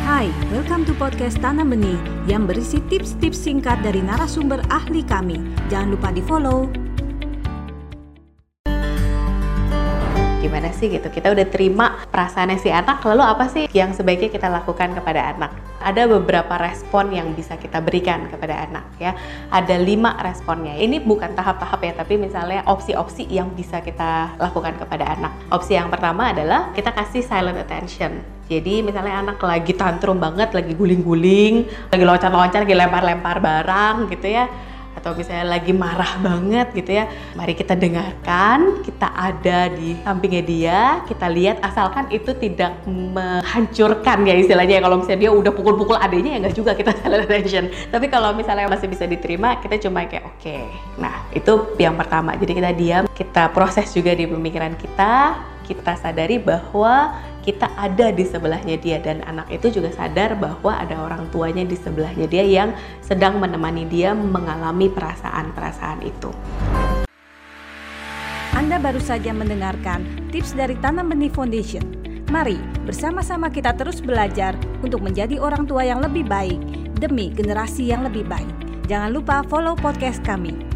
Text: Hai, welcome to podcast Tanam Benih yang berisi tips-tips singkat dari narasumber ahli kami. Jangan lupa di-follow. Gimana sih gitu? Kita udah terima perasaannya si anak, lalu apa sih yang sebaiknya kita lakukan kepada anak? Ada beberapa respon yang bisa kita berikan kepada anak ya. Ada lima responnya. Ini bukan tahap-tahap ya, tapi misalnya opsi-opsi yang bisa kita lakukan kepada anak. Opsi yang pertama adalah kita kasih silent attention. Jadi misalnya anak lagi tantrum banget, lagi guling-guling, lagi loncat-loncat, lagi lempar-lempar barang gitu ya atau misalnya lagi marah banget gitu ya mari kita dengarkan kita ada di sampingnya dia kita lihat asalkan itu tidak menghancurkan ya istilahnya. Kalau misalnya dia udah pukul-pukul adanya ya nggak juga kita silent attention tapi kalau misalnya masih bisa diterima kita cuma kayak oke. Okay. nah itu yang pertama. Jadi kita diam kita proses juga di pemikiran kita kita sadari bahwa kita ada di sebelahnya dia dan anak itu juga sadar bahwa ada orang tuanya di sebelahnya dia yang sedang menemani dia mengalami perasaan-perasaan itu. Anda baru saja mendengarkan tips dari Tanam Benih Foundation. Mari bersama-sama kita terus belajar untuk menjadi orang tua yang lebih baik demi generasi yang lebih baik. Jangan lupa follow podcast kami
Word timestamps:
Hai, 0.00 0.32
welcome 0.48 0.88
to 0.88 0.96
podcast 0.96 1.44
Tanam 1.44 1.76
Benih 1.76 2.00
yang 2.24 2.48
berisi 2.48 2.80
tips-tips 2.88 3.36
singkat 3.36 3.84
dari 3.84 4.00
narasumber 4.00 4.64
ahli 4.72 5.04
kami. 5.04 5.36
Jangan 5.68 5.92
lupa 5.92 6.08
di-follow. 6.08 6.89
Gimana 10.40 10.72
sih 10.72 10.88
gitu? 10.88 11.04
Kita 11.12 11.36
udah 11.36 11.46
terima 11.52 12.00
perasaannya 12.08 12.56
si 12.56 12.72
anak, 12.72 13.04
lalu 13.04 13.20
apa 13.20 13.44
sih 13.52 13.68
yang 13.76 13.92
sebaiknya 13.92 14.32
kita 14.32 14.48
lakukan 14.48 14.96
kepada 14.96 15.36
anak? 15.36 15.52
Ada 15.84 16.08
beberapa 16.08 16.56
respon 16.56 17.12
yang 17.12 17.36
bisa 17.36 17.60
kita 17.60 17.84
berikan 17.84 18.24
kepada 18.32 18.64
anak 18.64 18.88
ya. 18.96 19.12
Ada 19.52 19.76
lima 19.76 20.16
responnya. 20.24 20.80
Ini 20.80 21.04
bukan 21.04 21.36
tahap-tahap 21.36 21.84
ya, 21.84 21.92
tapi 21.92 22.16
misalnya 22.16 22.64
opsi-opsi 22.64 23.28
yang 23.28 23.52
bisa 23.52 23.84
kita 23.84 24.32
lakukan 24.40 24.80
kepada 24.80 25.12
anak. 25.12 25.32
Opsi 25.52 25.76
yang 25.76 25.92
pertama 25.92 26.32
adalah 26.32 26.72
kita 26.72 26.96
kasih 26.96 27.20
silent 27.20 27.60
attention. 27.60 28.24
Jadi 28.48 28.80
misalnya 28.80 29.20
anak 29.20 29.44
lagi 29.44 29.76
tantrum 29.76 30.16
banget, 30.16 30.56
lagi 30.56 30.72
guling-guling, 30.72 31.68
lagi 31.92 32.04
loncat-loncat, 32.08 32.64
lagi 32.64 32.76
lempar-lempar 32.80 33.44
barang 33.44 34.08
gitu 34.08 34.24
ya 34.24 34.48
atau 35.00 35.16
misalnya 35.16 35.56
lagi 35.56 35.72
marah 35.72 36.20
banget 36.20 36.76
gitu 36.76 36.92
ya 36.92 37.08
mari 37.32 37.56
kita 37.56 37.72
dengarkan 37.72 38.84
kita 38.84 39.08
ada 39.16 39.72
di 39.72 39.96
sampingnya 40.04 40.42
dia 40.44 40.80
kita 41.08 41.26
lihat 41.32 41.56
asalkan 41.64 42.12
itu 42.12 42.36
tidak 42.36 42.76
menghancurkan 42.84 44.28
ya 44.28 44.34
istilahnya. 44.36 44.84
Kalau 44.84 45.00
misalnya 45.00 45.20
dia 45.24 45.32
udah 45.32 45.52
pukul-pukul 45.56 45.96
adanya 45.96 46.36
ya 46.36 46.38
nggak 46.44 46.56
juga 46.56 46.76
kita 46.76 46.92
silent 47.00 47.24
attention 47.24 47.64
tapi 47.88 48.06
kalau 48.12 48.36
misalnya 48.36 48.68
masih 48.68 48.92
bisa 48.92 49.08
diterima 49.08 49.56
kita 49.64 49.80
cuma 49.88 50.04
kayak 50.04 50.28
oke. 50.28 50.38
Okay. 50.40 50.68
nah 51.00 51.24
itu 51.32 51.52
yang 51.80 51.96
pertama. 51.96 52.36
Jadi 52.36 52.52
kita 52.52 52.70
diam 52.76 53.04
kita 53.10 53.48
proses 53.56 53.88
juga 53.96 54.12
di 54.12 54.28
pemikiran 54.28 54.76
kita 54.76 55.40
kita 55.70 55.94
sadari 55.94 56.42
bahwa 56.42 57.14
kita 57.50 57.66
ada 57.74 58.14
di 58.14 58.22
sebelahnya 58.22 58.78
dia 58.78 59.02
dan 59.02 59.26
anak 59.26 59.50
itu 59.50 59.82
juga 59.82 59.90
sadar 59.90 60.38
bahwa 60.38 60.70
ada 60.78 60.94
orang 61.02 61.26
tuanya 61.34 61.66
di 61.66 61.74
sebelahnya 61.74 62.30
dia 62.30 62.46
yang 62.46 62.70
sedang 63.02 63.42
menemani 63.42 63.90
dia 63.90 64.14
mengalami 64.14 64.86
perasaan-perasaan 64.86 66.06
itu. 66.06 66.30
Anda 68.54 68.78
baru 68.78 69.02
saja 69.02 69.34
mendengarkan 69.34 70.30
tips 70.30 70.54
dari 70.54 70.78
Tanam 70.78 71.10
Benih 71.10 71.34
Foundation. 71.34 71.82
Mari 72.30 72.62
bersama-sama 72.86 73.50
kita 73.50 73.74
terus 73.74 73.98
belajar 73.98 74.54
untuk 74.86 75.02
menjadi 75.02 75.42
orang 75.42 75.66
tua 75.66 75.82
yang 75.82 75.98
lebih 75.98 76.22
baik 76.30 76.62
demi 77.02 77.34
generasi 77.34 77.90
yang 77.90 78.06
lebih 78.06 78.22
baik. 78.30 78.54
Jangan 78.86 79.10
lupa 79.10 79.42
follow 79.50 79.74
podcast 79.74 80.22
kami 80.22 80.69